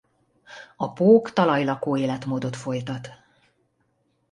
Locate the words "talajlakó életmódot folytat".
1.33-3.09